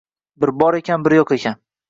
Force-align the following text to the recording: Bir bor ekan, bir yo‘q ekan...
Bir 0.45 0.53
bor 0.63 0.77
ekan, 0.79 1.05
bir 1.09 1.17
yo‘q 1.19 1.37
ekan... 1.39 1.63